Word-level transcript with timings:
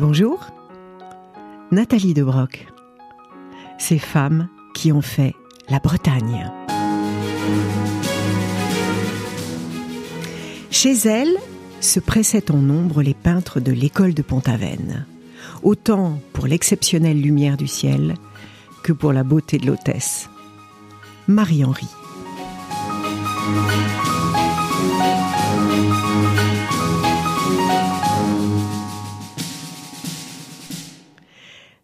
Bonjour, 0.00 0.46
Nathalie 1.70 2.14
Debroc. 2.14 2.66
Ces 3.76 3.98
femmes 3.98 4.48
qui 4.72 4.92
ont 4.92 5.02
fait 5.02 5.34
la 5.68 5.78
Bretagne. 5.78 6.50
Chez 10.70 10.94
elles 11.04 11.36
se 11.82 12.00
pressaient 12.00 12.50
en 12.50 12.56
nombre 12.56 13.02
les 13.02 13.12
peintres 13.12 13.60
de 13.60 13.72
l'école 13.72 14.14
de 14.14 14.22
Pont-Aven, 14.22 15.04
autant 15.62 16.18
pour 16.32 16.46
l'exceptionnelle 16.46 17.20
lumière 17.20 17.58
du 17.58 17.66
ciel 17.66 18.14
que 18.82 18.94
pour 18.94 19.12
la 19.12 19.22
beauté 19.22 19.58
de 19.58 19.66
l'hôtesse. 19.66 20.30
Marie-Henri. 21.28 21.88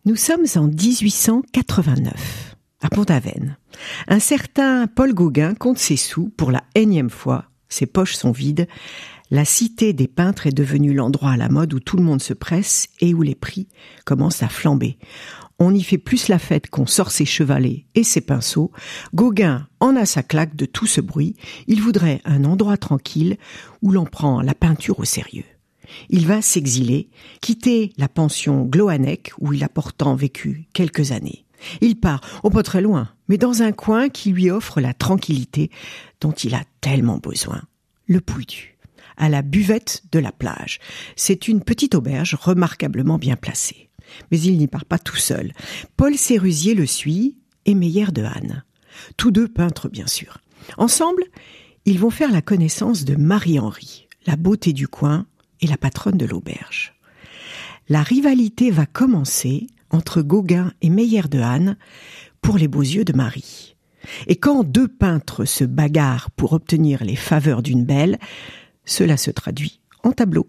Nous 0.06 0.14
sommes 0.14 0.46
en 0.54 0.68
1889, 0.68 2.56
à 2.80 2.88
Pont-Aven. 2.90 3.56
Un 4.06 4.20
certain 4.20 4.86
Paul 4.86 5.12
Gauguin 5.12 5.54
compte 5.54 5.78
ses 5.78 5.96
sous 5.96 6.28
pour 6.36 6.52
la 6.52 6.62
énième 6.76 7.10
fois. 7.10 7.46
Ses 7.68 7.86
poches 7.86 8.14
sont 8.14 8.30
vides. 8.30 8.68
La 9.32 9.44
cité 9.44 9.92
des 9.92 10.06
peintres 10.06 10.46
est 10.46 10.54
devenue 10.54 10.94
l'endroit 10.94 11.32
à 11.32 11.36
la 11.36 11.48
mode 11.48 11.74
où 11.74 11.80
tout 11.80 11.96
le 11.96 12.04
monde 12.04 12.22
se 12.22 12.34
presse 12.34 12.86
et 13.00 13.14
où 13.14 13.22
les 13.22 13.34
prix 13.34 13.66
commencent 14.04 14.44
à 14.44 14.48
flamber. 14.48 14.96
On 15.58 15.74
y 15.74 15.82
fait 15.82 15.98
plus 15.98 16.28
la 16.28 16.38
fête 16.38 16.70
qu'on 16.70 16.86
sort 16.86 17.10
ses 17.10 17.24
chevalets 17.24 17.86
et 17.96 18.04
ses 18.04 18.20
pinceaux. 18.20 18.70
Gauguin 19.12 19.66
en 19.80 19.96
a 19.96 20.06
sa 20.06 20.22
claque 20.22 20.54
de 20.54 20.66
tout 20.66 20.86
ce 20.86 21.00
bruit. 21.00 21.34
Il 21.66 21.82
voudrait 21.82 22.22
un 22.24 22.44
endroit 22.44 22.76
tranquille 22.76 23.38
où 23.82 23.90
l'on 23.90 24.04
prend 24.04 24.40
la 24.40 24.54
peinture 24.54 25.00
au 25.00 25.04
sérieux. 25.04 25.55
Il 26.08 26.26
va 26.26 26.42
s'exiler, 26.42 27.08
quitter 27.40 27.92
la 27.96 28.08
pension 28.08 28.64
Gloanec 28.64 29.32
où 29.38 29.52
il 29.52 29.64
a 29.64 29.68
pourtant 29.68 30.14
vécu 30.14 30.66
quelques 30.72 31.12
années. 31.12 31.44
Il 31.80 31.98
part, 31.98 32.20
au 32.42 32.50
pas 32.50 32.62
très 32.62 32.80
loin, 32.80 33.08
mais 33.28 33.38
dans 33.38 33.62
un 33.62 33.72
coin 33.72 34.08
qui 34.08 34.30
lui 34.30 34.50
offre 34.50 34.80
la 34.80 34.94
tranquillité 34.94 35.70
dont 36.20 36.32
il 36.32 36.54
a 36.54 36.62
tellement 36.80 37.18
besoin. 37.18 37.62
Le 38.06 38.20
Pouildu, 38.20 38.76
à 39.16 39.28
la 39.28 39.42
buvette 39.42 40.02
de 40.12 40.18
la 40.18 40.32
plage. 40.32 40.78
C'est 41.16 41.48
une 41.48 41.62
petite 41.62 41.94
auberge 41.94 42.34
remarquablement 42.34 43.18
bien 43.18 43.36
placée. 43.36 43.90
Mais 44.30 44.40
il 44.40 44.56
n'y 44.58 44.68
part 44.68 44.84
pas 44.84 44.98
tout 44.98 45.16
seul. 45.16 45.52
Paul 45.96 46.16
Sérusier 46.16 46.74
le 46.74 46.86
suit 46.86 47.36
et 47.64 47.74
Meyer 47.74 48.06
de 48.12 48.22
Hanne. 48.22 48.64
Tous 49.16 49.30
deux 49.30 49.48
peintres, 49.48 49.88
bien 49.88 50.06
sûr. 50.06 50.38
Ensemble, 50.78 51.24
ils 51.84 51.98
vont 51.98 52.10
faire 52.10 52.32
la 52.32 52.42
connaissance 52.42 53.04
de 53.04 53.16
Marie-Henri, 53.16 54.08
la 54.26 54.36
beauté 54.36 54.72
du 54.72 54.88
coin 54.88 55.26
et 55.60 55.66
la 55.66 55.76
patronne 55.76 56.18
de 56.18 56.26
l'auberge. 56.26 56.94
La 57.88 58.02
rivalité 58.02 58.70
va 58.70 58.86
commencer 58.86 59.66
entre 59.90 60.22
Gauguin 60.22 60.72
et 60.82 60.90
Meyer 60.90 61.22
de 61.30 61.38
Hanne 61.38 61.76
pour 62.42 62.58
les 62.58 62.68
beaux 62.68 62.82
yeux 62.82 63.04
de 63.04 63.12
Marie. 63.12 63.76
Et 64.26 64.36
quand 64.36 64.64
deux 64.64 64.88
peintres 64.88 65.44
se 65.44 65.64
bagarrent 65.64 66.30
pour 66.30 66.52
obtenir 66.52 67.04
les 67.04 67.16
faveurs 67.16 67.62
d'une 67.62 67.84
belle, 67.84 68.18
cela 68.84 69.16
se 69.16 69.30
traduit 69.30 69.80
en 70.02 70.12
tableau. 70.12 70.48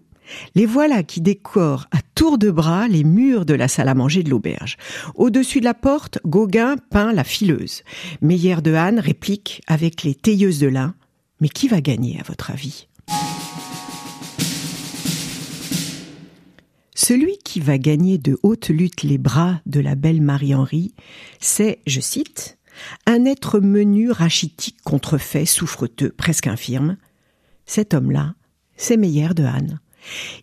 Les 0.54 0.66
voilà 0.66 1.02
qui 1.02 1.20
décorent 1.20 1.86
à 1.90 1.98
tour 2.14 2.38
de 2.38 2.50
bras 2.50 2.86
les 2.88 3.04
murs 3.04 3.46
de 3.46 3.54
la 3.54 3.68
salle 3.68 3.88
à 3.88 3.94
manger 3.94 4.22
de 4.22 4.30
l'auberge. 4.30 4.76
Au-dessus 5.14 5.60
de 5.60 5.64
la 5.64 5.74
porte, 5.74 6.18
Gauguin 6.26 6.76
peint 6.90 7.12
la 7.12 7.24
fileuse. 7.24 7.82
Meyer 8.20 8.56
de 8.56 8.74
Hanne 8.74 9.00
réplique 9.00 9.62
avec 9.66 10.02
les 10.02 10.14
tailleuses 10.14 10.60
de 10.60 10.68
lin. 10.68 10.94
Mais 11.40 11.48
qui 11.48 11.68
va 11.68 11.80
gagner, 11.80 12.18
à 12.20 12.24
votre 12.24 12.50
avis? 12.50 12.88
Celui 17.08 17.38
qui 17.38 17.60
va 17.60 17.78
gagner 17.78 18.18
de 18.18 18.38
haute 18.42 18.68
lutte 18.68 19.02
les 19.02 19.16
bras 19.16 19.62
de 19.64 19.80
la 19.80 19.94
belle 19.94 20.20
Marie-Henri, 20.20 20.92
c'est, 21.40 21.78
je 21.86 22.00
cite, 22.00 22.58
un 23.06 23.24
être 23.24 23.60
menu, 23.60 24.10
rachitique, 24.10 24.76
contrefait, 24.84 25.46
souffreteux, 25.46 26.10
presque 26.10 26.48
infirme. 26.48 26.98
Cet 27.64 27.94
homme-là, 27.94 28.34
c'est 28.76 28.98
Meyer 28.98 29.30
de 29.34 29.42
Hanne. 29.44 29.80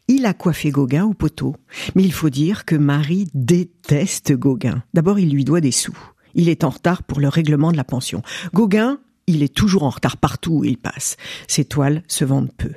Il 0.08 0.25
a 0.25 0.34
coiffé 0.34 0.72
Gauguin 0.72 1.06
au 1.06 1.14
poteau, 1.14 1.56
mais 1.94 2.02
il 2.02 2.12
faut 2.12 2.31
dire 2.31 2.66
que 2.66 2.75
Marie 2.75 3.28
déteste 3.36 4.34
Gauguin. 4.34 4.81
D'abord, 4.96 5.20
il 5.20 5.30
lui 5.30 5.46
doit 5.46 5.62
des 5.62 5.70
sous. 5.70 5.96
Il 6.34 6.50
est 6.50 6.64
en 6.64 6.70
retard 6.72 7.04
pour 7.04 7.20
le 7.20 7.30
règlement 7.30 7.72
de 7.72 7.78
la 7.78 7.84
pension. 7.84 8.24
Gauguin 8.56 9.00
il 9.28 9.41
est 9.41 9.53
toujours 9.53 9.84
en 9.84 9.90
retard 9.90 10.18
partout 10.18 10.53
où 10.53 10.63
il 10.63 10.78
passe. 10.78 11.18
Ses 11.47 11.66
toiles 11.66 12.03
se 12.08 12.25
vendent 12.25 12.53
peu. 12.56 12.72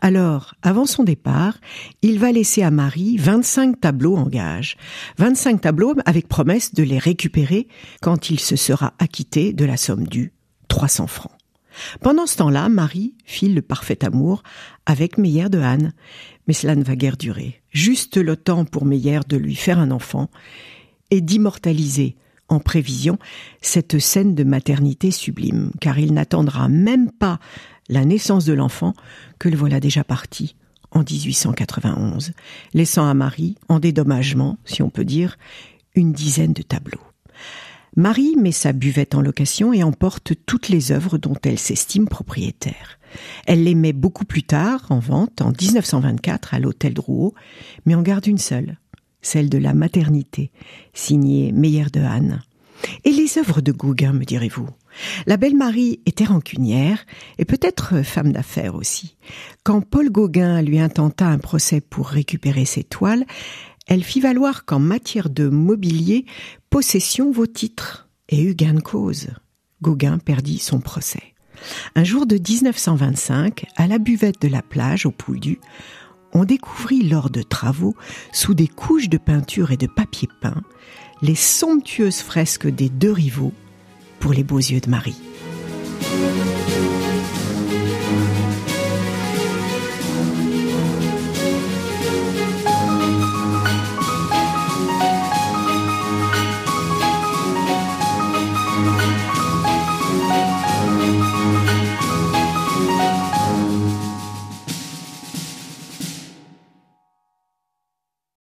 Alors, 0.00 0.54
avant 0.62 0.86
son 0.86 1.02
départ, 1.02 1.58
il 2.02 2.18
va 2.18 2.32
laisser 2.32 2.62
à 2.62 2.70
Marie 2.70 3.16
25 3.16 3.80
tableaux 3.80 4.16
en 4.16 4.26
gage. 4.26 4.76
25 5.18 5.62
tableaux 5.62 5.94
avec 6.04 6.28
promesse 6.28 6.74
de 6.74 6.82
les 6.82 6.98
récupérer 6.98 7.68
quand 8.02 8.30
il 8.30 8.38
se 8.38 8.56
sera 8.56 8.92
acquitté 8.98 9.52
de 9.52 9.64
la 9.64 9.76
somme 9.76 10.06
due, 10.06 10.32
300 10.68 11.06
francs. 11.06 11.32
Pendant 12.00 12.26
ce 12.26 12.36
temps-là, 12.36 12.68
Marie 12.68 13.14
file 13.24 13.54
le 13.54 13.62
parfait 13.62 14.04
amour 14.04 14.42
avec 14.86 15.18
Meyer 15.18 15.48
de 15.48 15.58
Hanne. 15.58 15.92
Mais 16.46 16.54
cela 16.54 16.76
ne 16.76 16.84
va 16.84 16.96
guère 16.96 17.16
durer. 17.16 17.62
Juste 17.70 18.16
le 18.18 18.36
temps 18.36 18.64
pour 18.64 18.84
Meyer 18.84 19.20
de 19.26 19.36
lui 19.36 19.54
faire 19.54 19.78
un 19.78 19.90
enfant 19.90 20.30
et 21.10 21.20
d'immortaliser 21.20 22.16
en 22.48 22.60
prévision 22.60 23.18
cette 23.60 23.98
scène 23.98 24.34
de 24.34 24.44
maternité 24.44 25.10
sublime, 25.10 25.70
car 25.80 25.98
il 25.98 26.12
n'attendra 26.12 26.68
même 26.68 27.10
pas 27.10 27.38
la 27.88 28.04
naissance 28.04 28.44
de 28.44 28.52
l'enfant 28.52 28.94
que 29.38 29.48
le 29.48 29.56
voilà 29.56 29.80
déjà 29.80 30.04
parti 30.04 30.56
en 30.90 31.00
1891, 31.00 32.32
laissant 32.72 33.08
à 33.08 33.14
Marie, 33.14 33.56
en 33.68 33.80
dédommagement, 33.80 34.58
si 34.64 34.80
on 34.80 34.90
peut 34.90 35.04
dire, 35.04 35.36
une 35.94 36.12
dizaine 36.12 36.52
de 36.52 36.62
tableaux. 36.62 37.00
Marie 37.96 38.36
met 38.36 38.52
sa 38.52 38.72
buvette 38.72 39.14
en 39.14 39.20
location 39.20 39.72
et 39.72 39.84
emporte 39.84 40.32
toutes 40.46 40.68
les 40.68 40.92
œuvres 40.92 41.18
dont 41.18 41.36
elle 41.44 41.58
s'estime 41.58 42.08
propriétaire. 42.08 42.98
Elle 43.46 43.62
les 43.62 43.76
met 43.76 43.92
beaucoup 43.92 44.24
plus 44.24 44.42
tard 44.42 44.86
en 44.90 44.98
vente, 44.98 45.40
en 45.40 45.52
1924, 45.52 46.54
à 46.54 46.58
l'hôtel 46.58 46.94
Drouot, 46.94 47.34
mais 47.86 47.94
en 47.94 48.02
garde 48.02 48.26
une 48.26 48.38
seule, 48.38 48.78
celle 49.24 49.48
de 49.48 49.58
la 49.58 49.74
maternité, 49.74 50.50
signée 50.92 51.52
Meyer 51.52 51.86
de 51.92 52.00
Hanne. 52.00 52.42
Et 53.04 53.10
les 53.10 53.38
œuvres 53.38 53.60
de 53.60 53.72
Gauguin, 53.72 54.12
me 54.12 54.24
direz-vous? 54.24 54.68
La 55.26 55.36
belle 55.36 55.56
Marie 55.56 56.00
était 56.06 56.24
rancunière 56.24 57.04
et 57.38 57.44
peut-être 57.44 58.02
femme 58.02 58.32
d'affaires 58.32 58.74
aussi. 58.74 59.16
Quand 59.64 59.80
Paul 59.80 60.10
Gauguin 60.10 60.62
lui 60.62 60.78
intenta 60.78 61.26
un 61.26 61.38
procès 61.38 61.80
pour 61.80 62.06
récupérer 62.06 62.64
ses 62.64 62.84
toiles, 62.84 63.24
elle 63.86 64.04
fit 64.04 64.20
valoir 64.20 64.64
qu'en 64.64 64.78
matière 64.78 65.30
de 65.30 65.48
mobilier, 65.48 66.26
possession 66.70 67.32
vaut 67.32 67.46
titre 67.46 68.08
et 68.28 68.42
eut 68.42 68.54
gain 68.54 68.74
de 68.74 68.80
cause. 68.80 69.28
Gauguin 69.82 70.18
perdit 70.18 70.58
son 70.58 70.80
procès. 70.80 71.34
Un 71.94 72.04
jour 72.04 72.26
de 72.26 72.36
1925, 72.36 73.64
à 73.76 73.86
la 73.86 73.98
buvette 73.98 74.40
de 74.42 74.48
la 74.48 74.62
plage 74.62 75.06
au 75.06 75.10
Pouldu, 75.10 75.58
on 76.34 76.44
découvrit 76.44 77.02
lors 77.02 77.30
de 77.30 77.42
travaux, 77.42 77.94
sous 78.32 78.54
des 78.54 78.68
couches 78.68 79.08
de 79.08 79.18
peinture 79.18 79.70
et 79.70 79.76
de 79.76 79.86
papier 79.86 80.28
peint, 80.40 80.62
les 81.22 81.36
somptueuses 81.36 82.20
fresques 82.20 82.66
des 82.66 82.88
deux 82.88 83.12
rivaux 83.12 83.52
pour 84.18 84.32
les 84.32 84.42
beaux 84.42 84.58
yeux 84.58 84.80
de 84.80 84.90
Marie. 84.90 85.16